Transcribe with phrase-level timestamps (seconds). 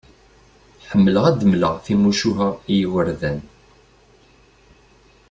[0.89, 3.39] Ḥemmleɣ ad d-mleɣ timucuha i yigerdan